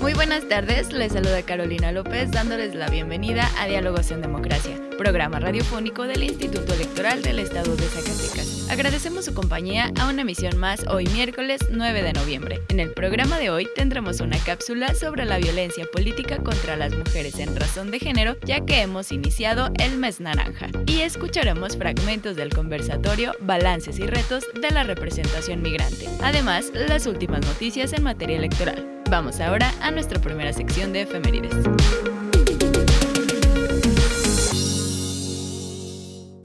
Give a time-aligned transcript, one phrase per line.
[0.00, 5.40] Muy buenas tardes, les saluda Carolina López dándoles la bienvenida a Diálogos en Democracia, programa
[5.40, 8.70] radiofónico del Instituto Electoral del Estado de Zacatecas.
[8.70, 12.60] Agradecemos su compañía a una emisión más hoy miércoles 9 de noviembre.
[12.70, 17.38] En el programa de hoy tendremos una cápsula sobre la violencia política contra las mujeres
[17.38, 20.68] en razón de género, ya que hemos iniciado el mes naranja.
[20.86, 26.08] Y escucharemos fragmentos del conversatorio Balances y retos de la representación migrante.
[26.22, 28.99] Además, las últimas noticias en materia electoral.
[29.10, 31.52] Vamos ahora a nuestra primera sección de efemérides.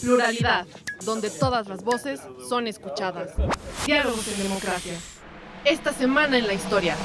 [0.01, 0.65] Pluralidad,
[1.05, 3.33] donde todas las voces son escuchadas.
[3.85, 4.93] Diálogos en democracia.
[5.63, 6.95] Esta semana en la historia.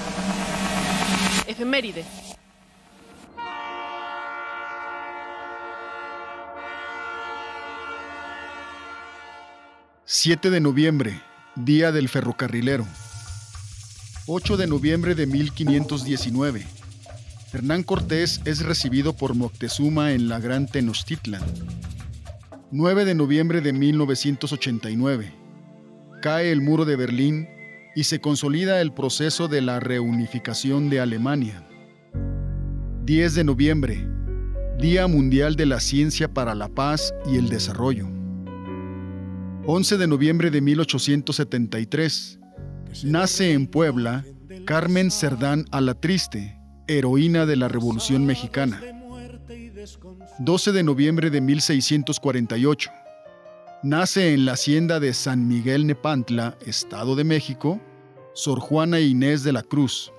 [1.47, 2.07] Efemérides.
[10.07, 11.21] ...7 de noviembre...
[11.55, 12.87] ...Día del Ferrocarrilero...
[14.33, 16.65] 8 de noviembre de 1519.
[17.53, 21.43] Hernán Cortés es recibido por Moctezuma en la Gran Tenochtitlan.
[22.71, 25.33] 9 de noviembre de 1989.
[26.23, 27.49] Cae el muro de Berlín
[27.97, 31.67] y se consolida el proceso de la reunificación de Alemania.
[33.07, 34.09] 10 de noviembre.
[34.79, 38.07] Día Mundial de la Ciencia para la Paz y el Desarrollo.
[39.67, 42.40] 11 de noviembre de 1873
[43.05, 44.25] Nace en Puebla
[44.67, 48.81] Carmen Cerdán Alatriste, heroína de la Revolución Mexicana.
[50.39, 52.91] 12 de noviembre de 1648.
[53.83, 57.81] Nace en la hacienda de San Miguel Nepantla, Estado de México,
[58.35, 60.13] Sor Juana Inés de la Cruz.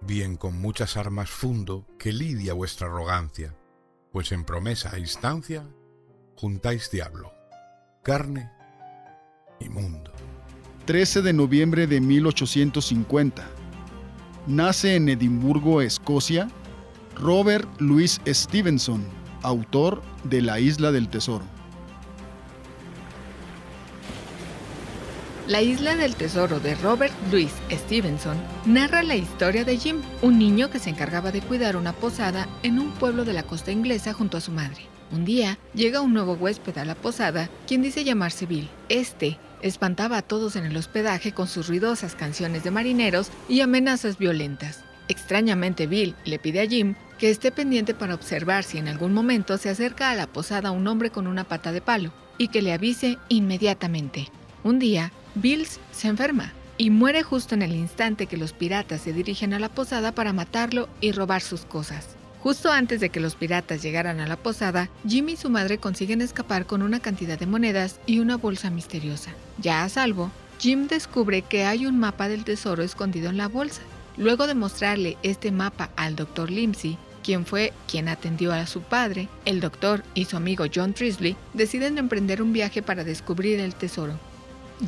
[0.00, 3.56] Bien con muchas armas fundo que lidia vuestra arrogancia,
[4.12, 5.66] pues en promesa a instancia
[6.36, 7.32] juntáis diablo,
[8.02, 8.50] carne
[9.70, 10.10] mundo.
[10.86, 13.44] 13 de noviembre de 1850.
[14.46, 16.48] Nace en Edimburgo, Escocia,
[17.16, 19.04] Robert Louis Stevenson,
[19.42, 21.44] autor de La Isla del Tesoro.
[25.46, 30.70] La Isla del Tesoro de Robert Louis Stevenson narra la historia de Jim, un niño
[30.70, 34.38] que se encargaba de cuidar una posada en un pueblo de la costa inglesa junto
[34.38, 34.93] a su madre.
[35.12, 38.68] Un día llega un nuevo huésped a la posada, quien dice llamarse Bill.
[38.88, 44.18] Este espantaba a todos en el hospedaje con sus ruidosas canciones de marineros y amenazas
[44.18, 44.84] violentas.
[45.08, 49.56] Extrañamente Bill le pide a Jim que esté pendiente para observar si en algún momento
[49.58, 52.72] se acerca a la posada un hombre con una pata de palo y que le
[52.72, 54.28] avise inmediatamente.
[54.64, 59.12] Un día, Bill se enferma y muere justo en el instante que los piratas se
[59.12, 62.16] dirigen a la posada para matarlo y robar sus cosas.
[62.44, 66.20] Justo antes de que los piratas llegaran a la posada, Jimmy y su madre consiguen
[66.20, 69.30] escapar con una cantidad de monedas y una bolsa misteriosa.
[69.56, 73.80] Ya a salvo, Jim descubre que hay un mapa del tesoro escondido en la bolsa.
[74.18, 76.50] Luego de mostrarle este mapa al Dr.
[76.50, 81.38] Limsey, quien fue quien atendió a su padre, el doctor y su amigo John Trisley
[81.54, 84.18] deciden emprender un viaje para descubrir el tesoro.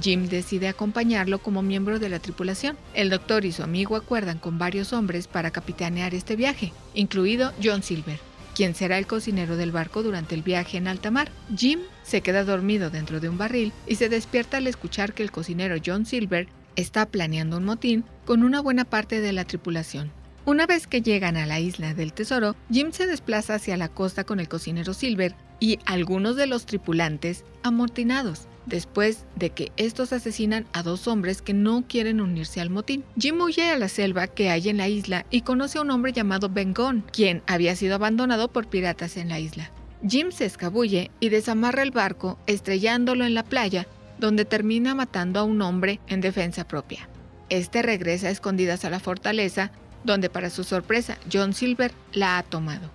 [0.01, 2.77] Jim decide acompañarlo como miembro de la tripulación.
[2.95, 7.83] El doctor y su amigo acuerdan con varios hombres para capitanear este viaje, incluido John
[7.83, 8.19] Silver,
[8.55, 11.31] quien será el cocinero del barco durante el viaje en alta mar.
[11.57, 15.31] Jim se queda dormido dentro de un barril y se despierta al escuchar que el
[15.31, 20.11] cocinero John Silver está planeando un motín con una buena parte de la tripulación.
[20.47, 24.23] Una vez que llegan a la isla del tesoro, Jim se desplaza hacia la costa
[24.23, 30.65] con el cocinero Silver y algunos de los tripulantes amortinados después de que estos asesinan
[30.73, 33.03] a dos hombres que no quieren unirse al motín.
[33.19, 36.13] Jim huye a la selva que hay en la isla y conoce a un hombre
[36.13, 39.73] llamado Ben Gunn, quien había sido abandonado por piratas en la isla.
[40.09, 43.89] Jim se escabulle y desamarra el barco, estrellándolo en la playa,
[44.21, 47.09] donde termina matando a un hombre en defensa propia.
[47.49, 49.73] Este regresa a escondidas a la fortaleza,
[50.05, 52.91] donde para su sorpresa John Silver la ha tomado.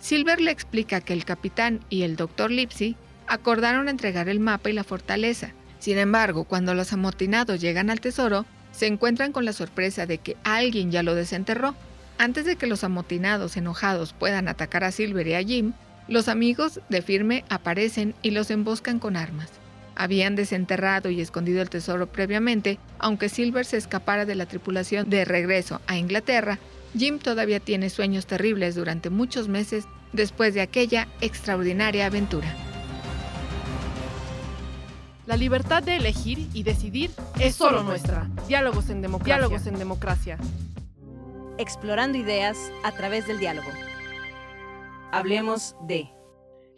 [0.00, 2.96] Silver le explica que el capitán y el doctor Lipsy
[3.26, 8.46] acordaron entregar el mapa y la fortaleza, Sin embargo, cuando los amotinados llegan al tesoro,
[8.72, 11.74] se encuentran con la sorpresa de que alguien ya lo desenterró.
[12.18, 15.74] Antes de que los amotinados enojados puedan atacar a Silver y a Jim,
[16.08, 19.50] los amigos de Firme aparecen y los emboscan con armas.
[19.96, 25.24] Habían desenterrado y escondido el tesoro previamente, aunque Silver se escapara de la tripulación de
[25.24, 26.58] regreso a Inglaterra,
[26.96, 32.54] Jim todavía tiene sueños terribles durante muchos meses después de aquella extraordinaria aventura.
[35.26, 37.10] La libertad de elegir y decidir
[37.40, 38.28] es solo nuestra.
[38.46, 39.34] Diálogos en democracia.
[39.34, 40.38] Diálogos en democracia.
[41.58, 43.68] Explorando ideas a través del diálogo.
[45.10, 46.15] Hablemos de...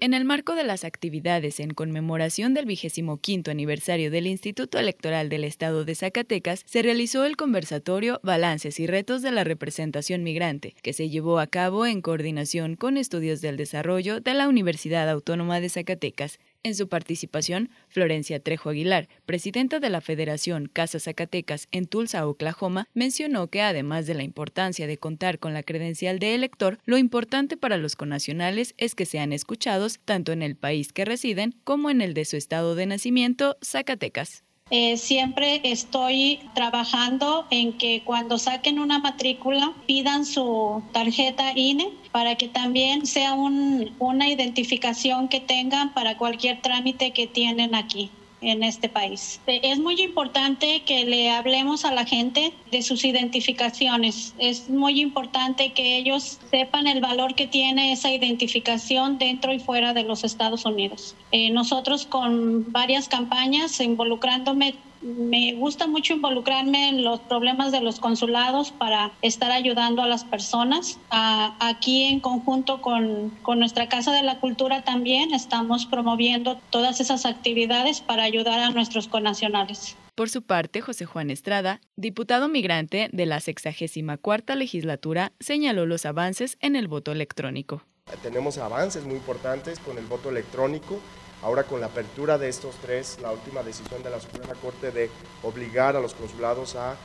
[0.00, 5.28] En el marco de las actividades en conmemoración del vigésimo quinto aniversario del Instituto Electoral
[5.28, 10.76] del Estado de Zacatecas, se realizó el conversatorio Balances y Retos de la Representación Migrante,
[10.82, 15.60] que se llevó a cabo en coordinación con Estudios del Desarrollo de la Universidad Autónoma
[15.60, 16.38] de Zacatecas.
[16.64, 22.88] En su participación, Florencia Trejo Aguilar, presidenta de la Federación Casa Zacatecas en Tulsa, Oklahoma,
[22.94, 27.56] mencionó que además de la importancia de contar con la credencial de elector, lo importante
[27.56, 32.00] para los conacionales es que sean escuchados tanto en el país que residen como en
[32.00, 34.43] el de su estado de nacimiento, Zacatecas.
[34.70, 42.34] Eh, siempre estoy trabajando en que cuando saquen una matrícula pidan su tarjeta INE para
[42.34, 48.10] que también sea una identificación que tengan para cualquier trámite que tienen aquí
[48.40, 49.40] en este país.
[49.46, 54.35] Es muy importante que le hablemos a la gente de sus identificaciones.
[54.38, 59.93] Es muy importante que ellos sepan el valor que tiene esa identificación dentro y fuera
[59.94, 61.17] de los Estados Unidos.
[61.32, 68.00] Eh, nosotros con varias campañas involucrándome me gusta mucho involucrarme en los problemas de los
[68.00, 70.98] consulados para estar ayudando a las personas.
[71.10, 77.26] aquí en conjunto con, con, nuestra Casa de la Cultura también estamos promoviendo todas esas
[77.26, 79.96] actividades para ayudar a nuestros connacionales.
[80.14, 86.58] Por su parte, José Juan Estrada, diputado migrante de la 64 legislatura, señaló los avances
[86.60, 87.82] en el voto electrónico.
[88.22, 90.98] Tenemos avances muy importantes con el voto electrónico
[91.43, 95.08] Ahora con la apertura de estos tres, la última decisión de la Suprema Corte de
[95.44, 96.96] obligar a los consulados a,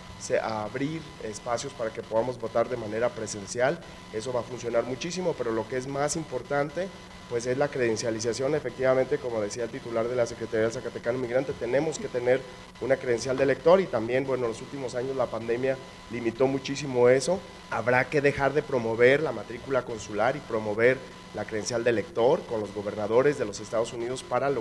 [0.64, 3.78] abrir espacios para que podamos votar de manera presencial,
[4.14, 6.88] eso va a funcionar muchísimo, pero lo que es más importante
[7.34, 11.52] pues es la credencialización, efectivamente, como decía el titular de la Secretaría del Zacatecano Migrante,
[11.54, 12.40] tenemos que tener
[12.80, 15.76] una credencial de lector y también, bueno, en los últimos años la pandemia
[16.12, 17.40] limitó muchísimo eso.
[17.72, 21.00] Habrá que dejar de promover la matrícula consular y promover
[21.34, 24.52] la credencial de lector con los gobernadores de los Estados Unidos para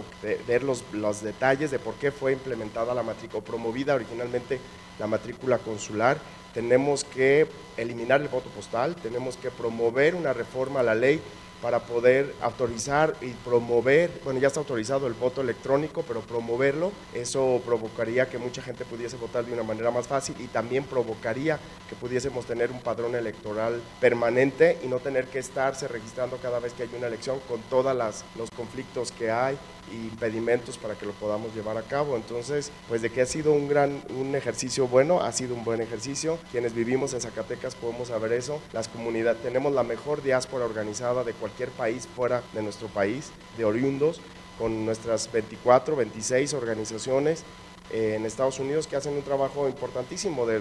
[0.49, 4.59] ver los, los, detalles de por qué fue implementada la matrícula o promovida originalmente
[4.99, 6.17] la matrícula consular.
[6.55, 7.47] Tenemos que
[7.77, 11.21] eliminar el voto postal, tenemos que promover una reforma a la ley
[11.63, 17.63] para poder autorizar y promover, bueno, ya está autorizado el voto electrónico, pero promoverlo, eso
[17.65, 21.95] provocaría que mucha gente pudiese votar de una manera más fácil y también provocaría que
[21.95, 26.83] pudiésemos tener un padrón electoral permanente y no tener que estarse registrando cada vez que
[26.83, 27.95] hay una elección con todos
[28.37, 29.57] los conflictos que hay
[29.93, 32.17] y impedimentos para que lo podamos llevar a cabo.
[32.17, 35.81] Entonces, pues de que ha sido un gran un ejercicio bueno, ha sido un buen
[35.81, 36.39] ejercicio.
[36.51, 38.61] Quienes vivimos en Zacatecas podemos saber eso.
[38.73, 43.65] Las comunidades tenemos la mejor diáspora organizada de cualquier país fuera de nuestro país, de
[43.65, 44.21] oriundos,
[44.59, 47.45] con nuestras 24, 26 organizaciones
[47.91, 50.61] eh, en Estados Unidos que hacen un trabajo importantísimo de,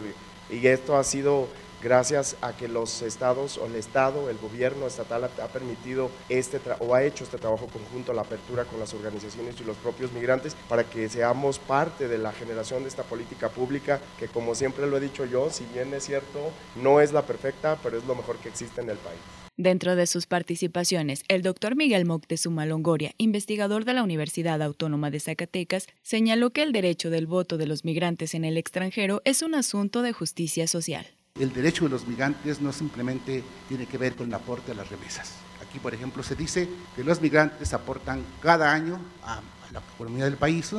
[0.50, 1.48] y esto ha sido
[1.82, 6.96] gracias a que los estados o el estado, el gobierno estatal ha, permitido este o
[6.96, 10.84] ha hecho este trabajo conjunto, la apertura con las organizaciones y los propios migrantes para
[10.84, 15.00] que seamos parte de la generación de esta política pública que como siempre lo he
[15.00, 18.50] dicho yo, si bien es cierto, no es la perfecta, pero es lo mejor que
[18.50, 19.20] existe en el país.
[19.58, 25.20] Dentro de sus participaciones, el doctor Miguel Moctezuma Longoria, investigador de la Universidad Autónoma de
[25.20, 29.54] Zacatecas, señaló que el derecho del voto de los migrantes en el extranjero es un
[29.54, 31.06] asunto de justicia social.
[31.40, 34.90] El derecho de los migrantes no simplemente tiene que ver con el aporte a las
[34.90, 35.36] remesas.
[35.62, 40.36] Aquí, por ejemplo, se dice que los migrantes aportan cada año a, la economía del
[40.36, 40.74] país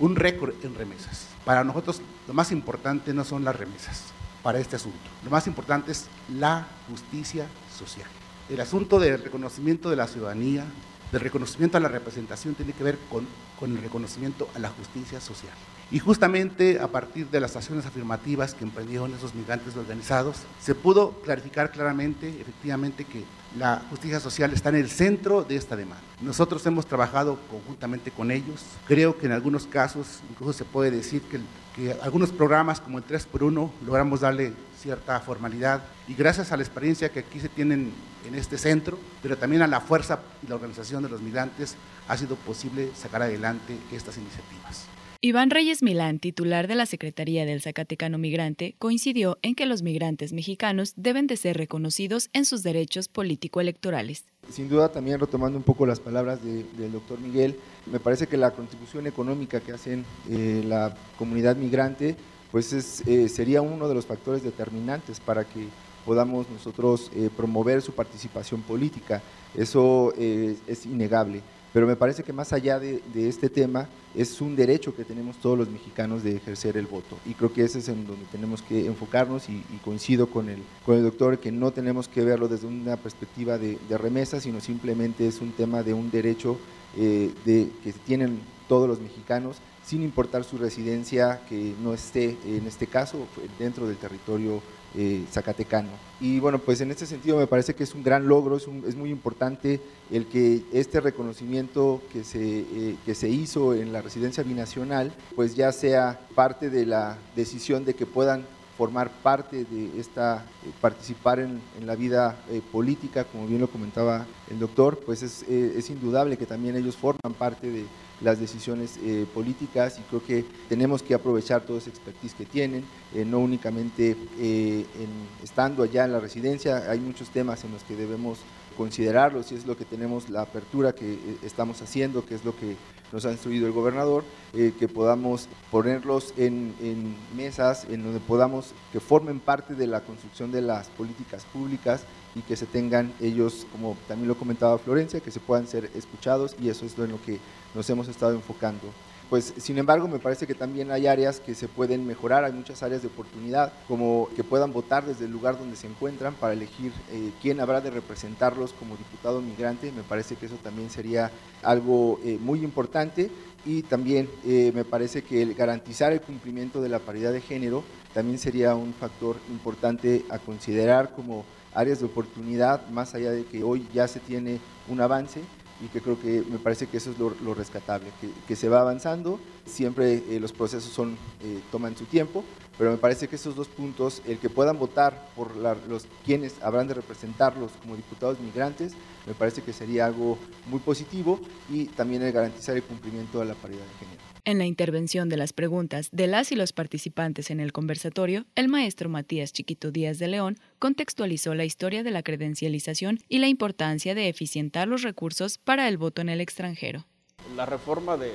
[0.00, 1.28] un récord en remesas.
[1.44, 4.06] Para nosotros lo más importante no son las remesas
[4.42, 4.98] para este asunto.
[5.24, 8.08] Lo más importante es la justicia social.
[8.48, 10.64] El asunto del reconocimiento de la ciudadanía,
[11.12, 13.28] del reconocimiento a la representación, tiene que ver con,
[13.58, 15.54] con el reconocimiento a la justicia social.
[15.92, 21.10] Y justamente a partir de las acciones afirmativas que emprendieron esos migrantes organizados, se pudo
[21.22, 23.24] clarificar claramente, efectivamente, que
[23.58, 26.02] la justicia social está en el centro de esta demanda.
[26.22, 28.64] Nosotros hemos trabajado conjuntamente con ellos.
[28.88, 31.40] Creo que en algunos casos incluso se puede decir que,
[31.76, 37.10] que algunos programas como el 3x1 logramos darle cierta formalidad y gracias a la experiencia
[37.10, 37.92] que aquí se tienen
[38.26, 41.76] en este centro, pero también a la fuerza y la organización de los migrantes,
[42.08, 44.86] ha sido posible sacar adelante estas iniciativas.
[45.24, 50.32] Iván Reyes Milán, titular de la Secretaría del Zacatecano Migrante, coincidió en que los migrantes
[50.32, 54.24] mexicanos deben de ser reconocidos en sus derechos político-electorales.
[54.50, 57.54] Sin duda, también retomando un poco las palabras del doctor Miguel,
[57.86, 62.16] me parece que la contribución económica que hacen eh, la comunidad migrante
[62.50, 62.72] pues
[63.06, 65.68] eh, sería uno de los factores determinantes para que
[66.04, 69.22] podamos nosotros eh, promover su participación política.
[69.54, 71.42] Eso es innegable.
[71.72, 75.56] Pero me parece que más allá de, este tema, es un derecho que tenemos todos
[75.56, 77.16] los mexicanos de ejercer el voto.
[77.24, 80.96] Y creo que ese es en donde tenemos que enfocarnos y, coincido con el, con
[80.96, 85.40] el doctor que no tenemos que verlo desde una perspectiva de, remesa, sino simplemente es
[85.40, 86.58] un tema de un derecho
[86.96, 92.66] eh, de, que tienen todos los mexicanos sin importar su residencia que no esté, en
[92.66, 93.26] este caso,
[93.58, 94.62] dentro del territorio
[94.94, 95.88] eh, zacatecano.
[96.20, 99.10] Y bueno, pues en este sentido me parece que es un gran logro, es, muy
[99.10, 99.80] importante
[100.10, 105.54] el que este reconocimiento que se, eh, que se hizo en la residencia binacional, pues
[105.54, 108.44] ya sea parte de la decisión de que puedan
[108.76, 112.36] formar parte de esta, eh, participar en, la vida
[112.70, 117.32] política, como bien lo comentaba el doctor, pues es, es indudable que también ellos forman
[117.32, 117.84] parte de,
[118.22, 122.84] las decisiones eh, políticas y creo que tenemos que aprovechar toda esa expertise que tienen,
[123.14, 127.82] eh, no únicamente eh, en, estando allá en la residencia, hay muchos temas en los
[127.82, 128.38] que debemos
[128.72, 132.76] considerarlos y es lo que tenemos la apertura que estamos haciendo, que es lo que
[133.12, 139.00] nos ha instruido el gobernador, que podamos ponerlos en, en, mesas en donde podamos que
[139.00, 143.96] formen parte de la construcción de las políticas públicas y que se tengan ellos, como
[144.08, 147.22] también lo comentaba Florencia, que se puedan ser escuchados y eso es lo en lo
[147.22, 147.38] que
[147.74, 148.88] nos hemos estado enfocando.
[149.32, 152.82] Pues, sin embargo, me parece que también hay áreas que se pueden mejorar, hay muchas
[152.82, 156.92] áreas de oportunidad, como que puedan votar desde el lugar donde se encuentran para elegir
[157.10, 159.90] eh, quién habrá de representarlos como diputado migrante.
[159.90, 161.30] Me parece que eso también sería
[161.62, 163.30] algo eh, muy importante
[163.64, 167.84] y también eh, me parece que el garantizar el cumplimiento de la paridad de género
[168.12, 173.62] también sería un factor importante a considerar como áreas de oportunidad, más allá de que
[173.62, 174.60] hoy ya se tiene
[174.90, 175.40] un avance
[175.80, 178.08] y que creo que me parece que eso es lo, rescatable,
[178.46, 182.44] que, se va avanzando, siempre eh, los procesos son, eh, toman su tiempo,
[182.78, 186.88] pero me parece que esos dos puntos, el que puedan votar por los quienes habrán
[186.88, 188.92] de representarlos como diputados migrantes,
[189.26, 193.54] me parece que sería algo muy positivo y también el garantizar el cumplimiento de la
[193.54, 194.31] paridad de género.
[194.44, 198.66] En la intervención de las preguntas de las y los participantes en el conversatorio, el
[198.66, 204.16] maestro Matías Chiquito Díaz de León contextualizó la historia de la credencialización y la importancia
[204.16, 207.06] de eficientar los recursos para el voto en el extranjero.
[207.54, 208.32] La reforma de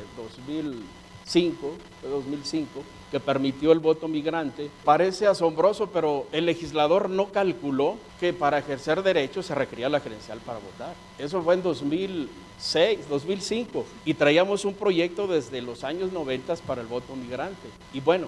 [1.28, 4.70] 2005, de 2005 que permitió el voto migrante.
[4.84, 10.40] Parece asombroso, pero el legislador no calculó que para ejercer derechos se requería la credencial
[10.40, 10.94] para votar.
[11.18, 16.88] Eso fue en 2006, 2005, y traíamos un proyecto desde los años 90 para el
[16.88, 17.70] voto migrante.
[17.94, 18.28] Y bueno,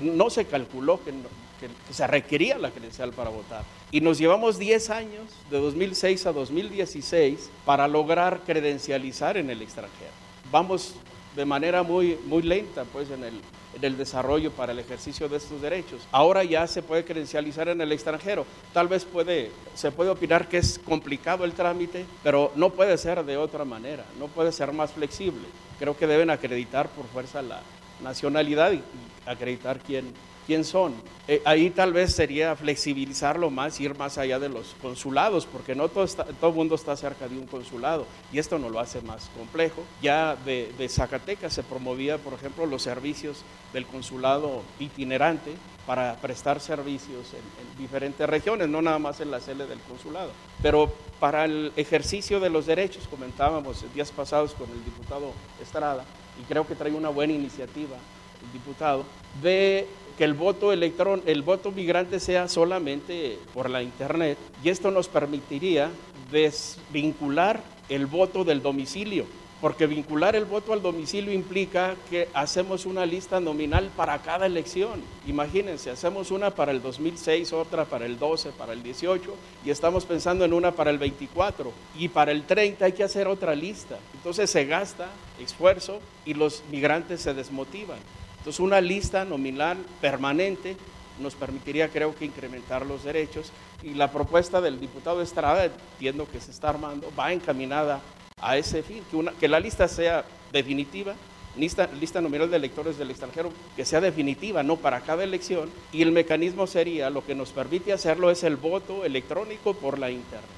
[0.00, 1.12] no se calculó que,
[1.60, 3.64] que se requería la credencial para votar.
[3.90, 10.12] Y nos llevamos 10 años, de 2006 a 2016, para lograr credencializar en el extranjero.
[10.50, 10.94] Vamos
[11.34, 13.40] de manera muy, muy lenta pues en el,
[13.74, 16.06] en el desarrollo para el ejercicio de estos derechos.
[16.12, 18.46] Ahora ya se puede credencializar en el extranjero.
[18.72, 23.24] Tal vez puede, se puede opinar que es complicado el trámite, pero no puede ser
[23.24, 25.46] de otra manera, no puede ser más flexible.
[25.78, 27.60] Creo que deben acreditar por fuerza la
[28.02, 28.82] nacionalidad y
[29.26, 30.12] acreditar quién,
[30.46, 30.94] quién son.
[31.26, 35.88] Eh, ahí tal vez sería flexibilizarlo más, ir más allá de los consulados, porque no
[35.88, 39.30] todo, todo el mundo está cerca de un consulado y esto no lo hace más
[39.36, 39.82] complejo.
[40.02, 45.52] Ya de, Zacatecas se promovía, por ejemplo, los servicios del consulado itinerante
[45.86, 50.30] para prestar servicios en, en diferentes regiones, no nada más en la sede del consulado.
[50.62, 56.04] Pero para el ejercicio de los derechos, comentábamos días pasados con el diputado Estrada,
[56.40, 57.96] y creo que trae una buena iniciativa
[58.44, 59.04] el diputado,
[59.42, 59.86] de
[60.16, 65.08] que el voto electrón, el voto migrante sea solamente por la internet y esto nos
[65.08, 65.90] permitiría
[66.30, 69.26] desvincular el voto del domicilio,
[69.60, 75.02] porque vincular el voto al domicilio implica que hacemos una lista nominal para cada elección.
[75.26, 80.04] Imagínense, hacemos una para el 2006, otra para el 12, para el 18 y estamos
[80.04, 83.98] pensando en una para el 24 y para el 30 hay que hacer otra lista.
[84.14, 85.08] Entonces se gasta
[85.40, 87.98] esfuerzo y los migrantes se desmotivan.
[88.44, 90.76] Entonces, una lista nominal permanente
[91.18, 93.50] nos permitiría, creo que, incrementar los derechos.
[93.82, 98.02] Y la propuesta del diputado Estrada, entiendo que se está armando, va encaminada
[98.38, 99.02] a ese fin,
[99.40, 101.14] que, la lista sea definitiva,
[101.56, 105.70] lista nominal de electores del extranjero, que sea definitiva, no para cada elección.
[105.90, 110.10] Y el mecanismo sería, lo que nos permite hacerlo es el voto electrónico por la
[110.10, 110.50] Internet.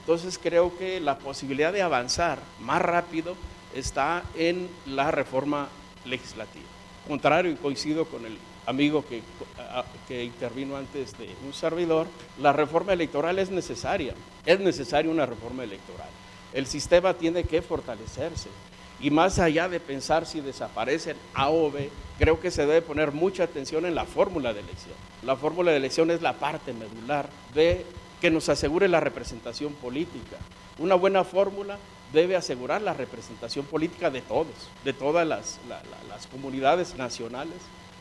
[0.00, 3.36] Entonces, creo que la posibilidad de avanzar más rápido
[3.74, 5.68] está en la reforma
[6.06, 6.64] legislativa.
[7.06, 8.36] Contrario y coincido con el
[8.66, 12.06] amigo que, intervino antes de un servidor,
[12.40, 16.08] la reforma electoral es necesaria, es necesaria una reforma electoral.
[16.52, 18.48] El sistema tiene que fortalecerse
[19.00, 23.12] y más allá de pensar si desaparecen A o B, creo que se debe poner
[23.12, 24.94] mucha atención en la fórmula de elección.
[25.22, 27.84] La fórmula de elección es la parte medular de
[28.20, 30.36] que nos asegure la representación política.
[30.78, 31.78] Una buena fórmula
[32.12, 35.58] debe asegurar la representación política de todos, de todas las,
[36.08, 37.58] las comunidades nacionales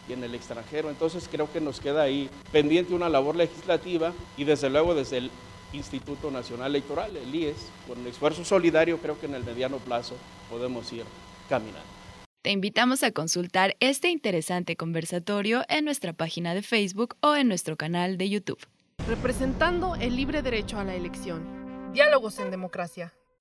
[0.07, 0.89] y en el extranjero.
[0.89, 5.31] Entonces creo que nos queda ahí pendiente una labor legislativa y desde luego desde el
[5.73, 7.57] Instituto Nacional Electoral, el IES,
[7.87, 10.15] con esfuerzo solidario creo que en el mediano plazo
[10.49, 11.03] podemos ir
[11.49, 11.95] caminando.
[12.41, 17.75] Te invitamos a consultar este interesante conversatorio en nuestra página de Facebook o en nuestro
[17.75, 18.59] canal de YouTube.
[19.07, 21.91] Representando el libre derecho a la elección.
[21.93, 23.13] Diálogos en democracia.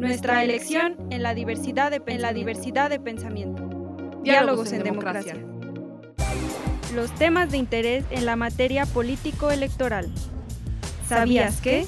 [0.00, 3.68] Nuestra elección en la diversidad de, en la diversidad de pensamiento.
[4.22, 5.36] Diálogos en democracia.
[6.94, 10.10] Los temas de interés en la materia político-electoral.
[11.06, 11.86] ¿Sabías que?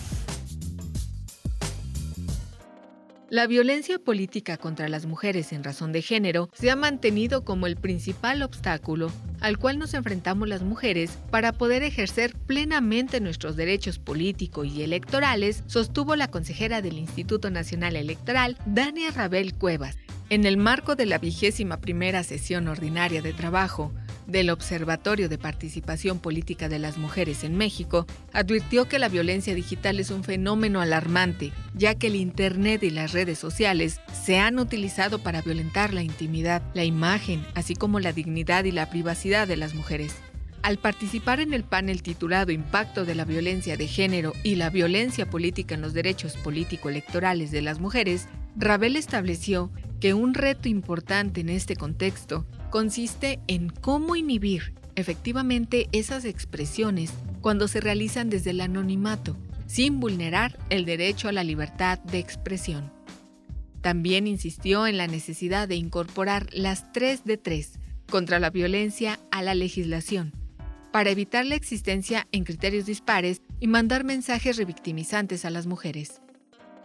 [3.32, 7.76] La violencia política contra las mujeres en razón de género se ha mantenido como el
[7.76, 9.10] principal obstáculo
[9.40, 15.64] al cual nos enfrentamos las mujeres para poder ejercer plenamente nuestros derechos políticos y electorales,
[15.66, 19.96] sostuvo la consejera del Instituto Nacional Electoral, Dania Rabel Cuevas,
[20.28, 23.94] en el marco de la vigésima primera sesión ordinaria de trabajo
[24.26, 30.00] del Observatorio de Participación Política de las Mujeres en México, advirtió que la violencia digital
[30.00, 35.18] es un fenómeno alarmante, ya que el Internet y las redes sociales se han utilizado
[35.18, 39.74] para violentar la intimidad, la imagen, así como la dignidad y la privacidad de las
[39.74, 40.14] mujeres.
[40.62, 45.28] Al participar en el panel titulado Impacto de la violencia de género y la violencia
[45.28, 51.48] política en los derechos político-electorales de las mujeres, Rabel estableció que un reto importante en
[51.48, 59.36] este contexto consiste en cómo inhibir efectivamente esas expresiones cuando se realizan desde el anonimato,
[59.66, 62.90] sin vulnerar el derecho a la libertad de expresión.
[63.82, 67.78] También insistió en la necesidad de incorporar las 3 de 3
[68.10, 70.32] contra la violencia a la legislación,
[70.92, 76.22] para evitar la existencia en criterios dispares y mandar mensajes revictimizantes a las mujeres.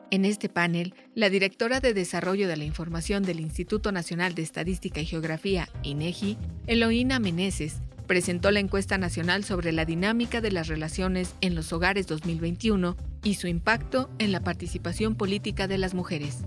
[0.09, 5.01] En este panel, la directora de Desarrollo de la Información del Instituto Nacional de Estadística
[5.01, 11.35] y Geografía, INEGI, Eloína Meneses, presentó la encuesta nacional sobre la dinámica de las relaciones
[11.41, 16.37] en los hogares 2021 y su impacto en la participación política de las mujeres.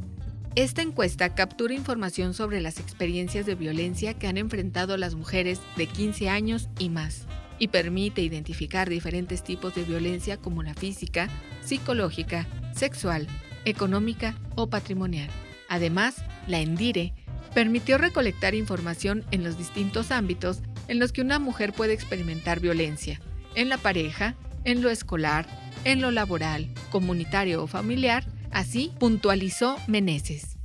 [0.55, 5.87] Esta encuesta captura información sobre las experiencias de violencia que han enfrentado las mujeres de
[5.87, 7.27] 15 años y más
[7.59, 11.29] y permite identificar diferentes tipos de violencia como la física,
[11.63, 13.29] psicológica, sexual,
[13.65, 15.29] económica o patrimonial.
[15.69, 17.15] Además, la ENDIRE
[17.55, 23.21] permitió recolectar información en los distintos ámbitos en los que una mujer puede experimentar violencia,
[23.55, 25.47] en la pareja, en lo escolar,
[25.85, 30.59] en lo laboral, comunitario o familiar, así puntualizó Meneses.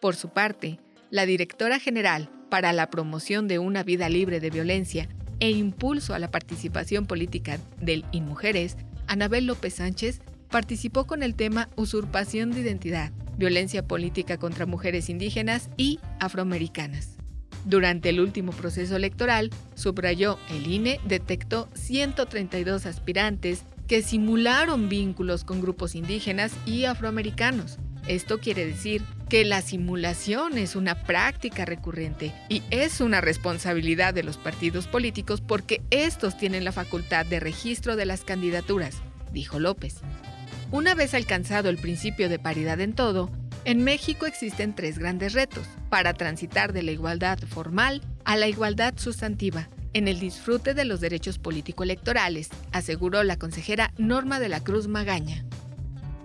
[0.00, 0.78] Por su parte,
[1.10, 5.08] la directora general para la promoción de una vida libre de violencia
[5.40, 11.68] e impulso a la participación política del INMujeres, Anabel López Sánchez, participó con el tema
[11.76, 17.18] Usurpación de Identidad, Violencia Política contra Mujeres Indígenas y Afroamericanas.
[17.64, 25.60] Durante el último proceso electoral, subrayó, el INE detectó 132 aspirantes que simularon vínculos con
[25.60, 27.78] grupos indígenas y afroamericanos.
[28.06, 34.22] Esto quiere decir que la simulación es una práctica recurrente y es una responsabilidad de
[34.22, 38.96] los partidos políticos porque estos tienen la facultad de registro de las candidaturas,
[39.32, 39.96] dijo López.
[40.70, 43.30] Una vez alcanzado el principio de paridad en todo,
[43.64, 48.92] en México existen tres grandes retos para transitar de la igualdad formal a la igualdad
[48.98, 54.88] sustantiva en el disfrute de los derechos político-electorales, aseguró la consejera Norma de la Cruz
[54.88, 55.44] Magaña.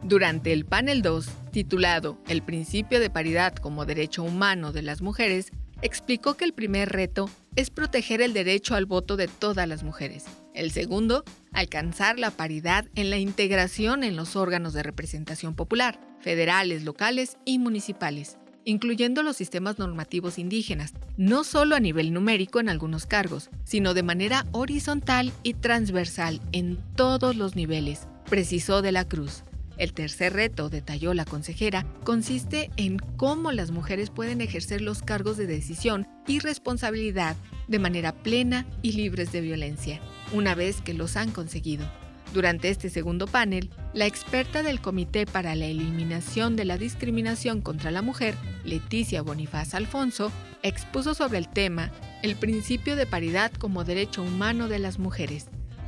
[0.03, 5.51] Durante el panel 2, titulado El principio de paridad como derecho humano de las mujeres,
[5.81, 10.25] explicó que el primer reto es proteger el derecho al voto de todas las mujeres.
[10.53, 16.83] El segundo, alcanzar la paridad en la integración en los órganos de representación popular, federales,
[16.83, 18.37] locales y municipales.
[18.65, 24.03] incluyendo los sistemas normativos indígenas, no solo a nivel numérico en algunos cargos, sino de
[24.03, 29.43] manera horizontal y transversal en todos los niveles, precisó de la Cruz.
[29.77, 35.35] El tercer reto, detalló la consejera, consiste en cómo las mujeres pueden ejercer los cargos
[35.35, 37.35] de decisión y responsabilidad
[37.67, 39.99] de manera plena y libres de violencia,
[40.33, 41.89] una vez que los han conseguido.
[42.33, 47.91] Durante este segundo panel, la experta del Comité para la Eliminación de la Discriminación contra
[47.91, 50.31] la Mujer, Leticia Bonifaz Alfonso,
[50.63, 51.91] expuso sobre el tema
[52.23, 55.45] el principio de paridad como derecho humano de las mujeres.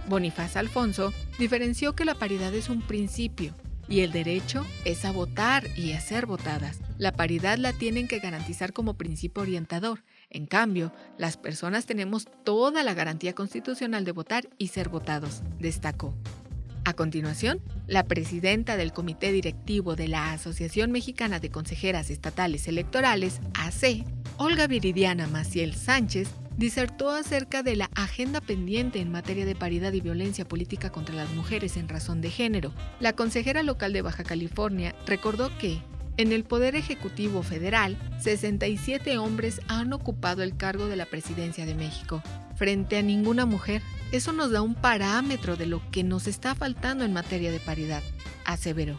[0.08, 3.56] Bonifaz Alfonso diferenció que la paridad es un principio
[3.88, 6.80] y el derecho es a votar y a ser votadas.
[6.98, 10.04] La paridad la tienen que garantizar como principio orientador.
[10.30, 16.14] En cambio, las personas tenemos toda la garantía constitucional de votar y ser votados, destacó.
[16.86, 23.42] A continuación, la presidenta del Comité Directivo de la Asociación Mexicana de Consejeras Estatales Electorales,
[23.56, 24.06] AC,
[24.38, 30.02] Olga Viridiana Maciel Sánchez, disertó acerca de la agenda pendiente en materia de paridad y
[30.02, 32.72] violencia política contra las mujeres en razón de género.
[33.00, 35.82] La consejera local de Baja California recordó que,
[36.18, 41.76] en el Poder Ejecutivo Federal, 67 hombres han ocupado el cargo de la presidencia de
[41.76, 42.24] México,
[42.56, 43.82] frente a ninguna mujer.
[44.12, 48.02] Eso nos da un parámetro de lo que nos está faltando en materia de paridad,
[48.46, 48.98] aseveró.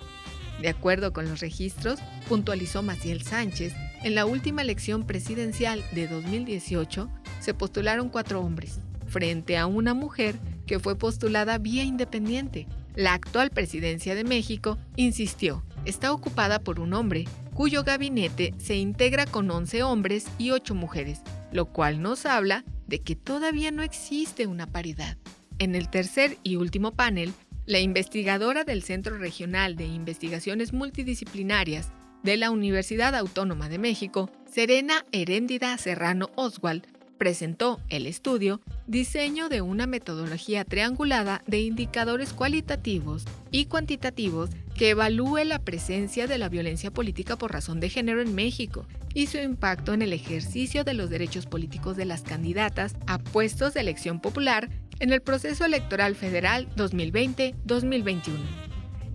[0.61, 7.09] De acuerdo con los registros, puntualizó Maciel Sánchez, en la última elección presidencial de 2018
[7.41, 12.67] se postularon cuatro hombres, frente a una mujer que fue postulada vía independiente.
[12.95, 19.25] La actual presidencia de México, insistió, está ocupada por un hombre, cuyo gabinete se integra
[19.25, 21.23] con 11 hombres y 8 mujeres,
[21.53, 25.17] lo cual nos habla de que todavía no existe una paridad.
[25.59, 27.33] En el tercer y último panel,
[27.65, 31.91] la investigadora del Centro Regional de Investigaciones Multidisciplinarias
[32.23, 36.87] de la Universidad Autónoma de México, Serena Heréndida Serrano Oswald,
[37.19, 45.39] presentó el estudio Diseño de una metodología triangulada de indicadores cualitativos y cuantitativos que evalúe
[45.45, 49.93] la presencia de la violencia política por razón de género en México y su impacto
[49.93, 54.69] en el ejercicio de los derechos políticos de las candidatas a puestos de elección popular
[55.01, 58.23] en el proceso electoral federal 2020-2021.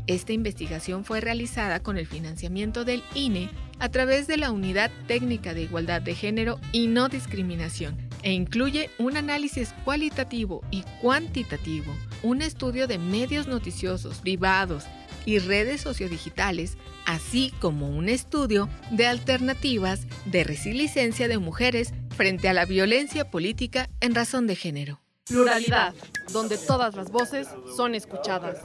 [0.06, 5.54] Esta investigación fue realizada con el financiamiento del INE a través de la Unidad Técnica
[5.54, 12.42] de Igualdad de Género y No Discriminación e incluye un análisis cualitativo y cuantitativo, un
[12.42, 14.86] estudio de medios noticiosos privados
[15.26, 22.54] y redes sociodigitales, así como un estudio de alternativas de resiliencia de mujeres frente a
[22.54, 25.02] la violencia política en razón de género.
[25.26, 25.94] Pluralidad,
[26.34, 28.60] donde todas las voces son escuchadas.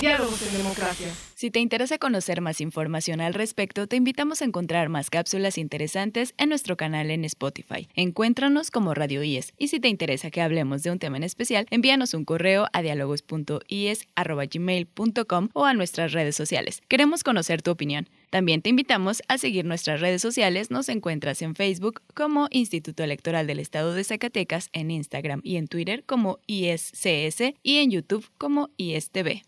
[0.00, 1.08] Diálogos en democracia.
[1.38, 6.34] Si te interesa conocer más información al respecto, te invitamos a encontrar más cápsulas interesantes
[6.36, 7.86] en nuestro canal en Spotify.
[7.94, 11.68] Encuéntranos como Radio IES y si te interesa que hablemos de un tema en especial,
[11.70, 16.82] envíanos un correo a dialogos.ies.gmail.com o a nuestras redes sociales.
[16.88, 18.08] Queremos conocer tu opinión.
[18.30, 20.72] También te invitamos a seguir nuestras redes sociales.
[20.72, 25.68] Nos encuentras en Facebook como Instituto Electoral del Estado de Zacatecas, en Instagram y en
[25.68, 29.42] Twitter como ISCS y en YouTube como ISTV.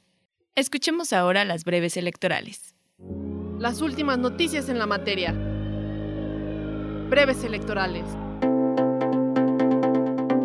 [0.57, 2.75] Escuchemos ahora las breves electorales.
[3.59, 5.33] Las últimas noticias en la materia.
[7.09, 8.05] Breves electorales.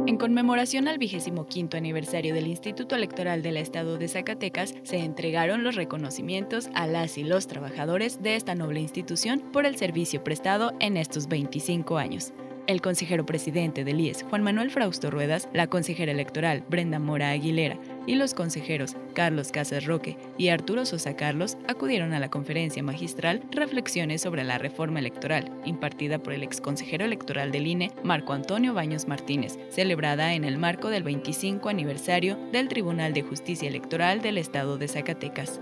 [0.06, 5.64] En conmemoración al vigésimo quinto aniversario del Instituto Electoral del Estado de Zacatecas, se entregaron
[5.64, 10.74] los reconocimientos a las y los trabajadores de esta noble institución por el servicio prestado
[10.80, 12.32] en estos 25 años
[12.68, 17.78] el consejero presidente del IES, Juan Manuel Frausto Ruedas, la consejera electoral, Brenda Mora Aguilera,
[18.06, 23.44] y los consejeros Carlos Casas Roque y Arturo Sosa Carlos acudieron a la conferencia magistral
[23.52, 29.08] Reflexiones sobre la reforma electoral, impartida por el exconsejero electoral del INE, Marco Antonio Baños
[29.08, 34.78] Martínez, celebrada en el marco del 25 aniversario del Tribunal de Justicia Electoral del Estado
[34.78, 35.62] de Zacatecas.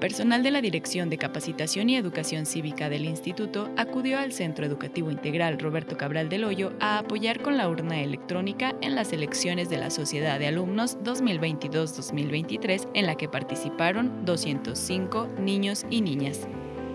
[0.00, 5.10] Personal de la Dirección de Capacitación y Educación Cívica del Instituto acudió al Centro Educativo
[5.10, 9.78] Integral Roberto Cabral del Hoyo a apoyar con la urna electrónica en las elecciones de
[9.78, 16.46] la Sociedad de Alumnos 2022-2023 en la que participaron 205 niños y niñas.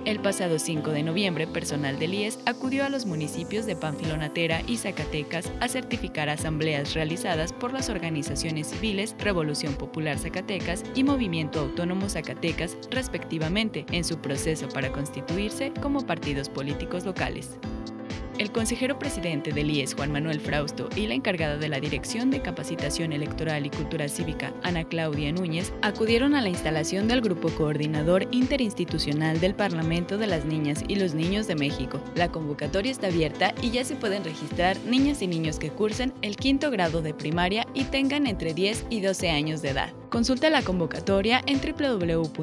[0.06, 4.78] El pasado 5 de noviembre, personal del IES acudió a los municipios de Panfilonatera y
[4.78, 12.08] Zacatecas a certificar asambleas realizadas por las organizaciones civiles Revolución Popular Zacatecas y Movimiento Autónomo
[12.10, 17.60] Zacatecas, respectivamente, en su proceso para constituirse como partidos políticos locales.
[18.40, 22.42] El consejero presidente del IES, Juan Manuel Frausto, y la encargada de la Dirección de
[22.42, 28.28] Capacitación Electoral y Cultura Cívica, Ana Claudia Núñez, acudieron a la instalación del Grupo Coordinador
[28.32, 32.02] Interinstitucional del Parlamento de las Niñas y los Niños de México.
[32.16, 36.38] La convocatoria está abierta y ya se pueden registrar niñas y niños que cursen el
[36.38, 39.94] quinto grado de primaria y tengan entre 10 y 12 años de edad.
[40.10, 42.40] Consulta la convocatoria en www.ine.mx.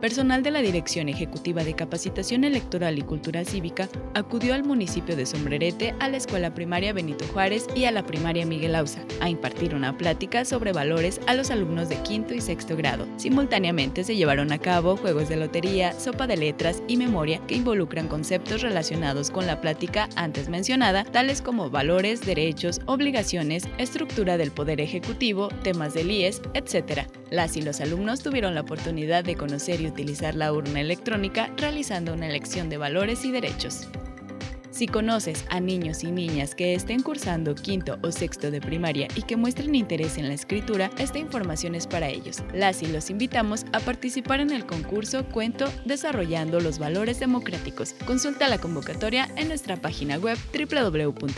[0.00, 5.24] Personal de la Dirección Ejecutiva de Capacitación Electoral y Cultura Cívica acudió al municipio de
[5.24, 9.74] Sombrerete, a la Escuela Primaria Benito Juárez y a la Primaria Miguel Ausa a impartir
[9.74, 13.06] una plática sobre valores a los alumnos de quinto y sexto grado.
[13.16, 18.08] Simultáneamente se llevaron a cabo juegos de lotería, sopa de letras y memoria que involucran
[18.08, 24.82] conceptos relacionados con la plática antes mencionada, tales como valores, derechos, obligaciones, estructura del poder
[24.82, 27.08] ejecutivo, temas del IES, etc.
[27.30, 32.12] Las y los alumnos tuvieron la oportunidad de conocer y utilizar la urna electrónica realizando
[32.14, 33.88] una elección de valores y derechos.
[34.76, 39.22] Si conoces a niños y niñas que estén cursando quinto o sexto de primaria y
[39.22, 42.42] que muestren interés en la escritura, esta información es para ellos.
[42.52, 47.94] Las y los invitamos a participar en el concurso Cuento Desarrollando los Valores Democráticos.
[48.06, 51.36] Consulta la convocatoria en nuestra página web www.ies.org.mx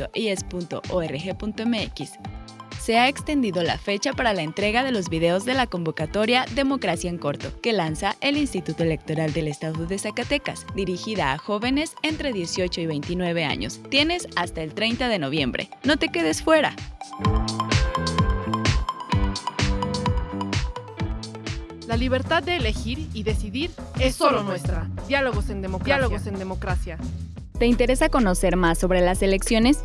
[2.89, 7.11] se ha extendido la fecha para la entrega de los videos de la convocatoria Democracia
[7.11, 12.33] en Corto, que lanza el Instituto Electoral del Estado de Zacatecas, dirigida a jóvenes entre
[12.33, 13.83] 18 y 29 años.
[13.91, 15.69] Tienes hasta el 30 de noviembre.
[15.85, 16.75] No te quedes fuera.
[21.87, 23.71] La libertad de elegir y decidir
[24.01, 24.89] es solo nuestra.
[25.07, 25.95] Diálogos en democracia.
[25.95, 26.97] Diálogos en democracia.
[27.59, 29.85] ¿Te interesa conocer más sobre las elecciones?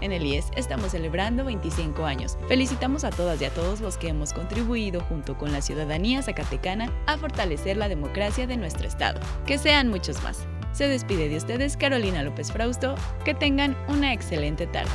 [0.00, 2.36] En el IES estamos celebrando 25 años.
[2.48, 6.92] Felicitamos a todas y a todos los que hemos contribuido junto con la ciudadanía zacatecana
[7.06, 9.20] a fortalecer la democracia de nuestro estado.
[9.46, 10.46] Que sean muchos más.
[10.72, 12.94] Se despide de ustedes Carolina López Frausto.
[13.24, 14.90] Que tengan una excelente tarde.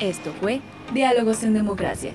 [0.00, 0.60] Esto fue
[0.94, 2.14] Diálogos en Democracia.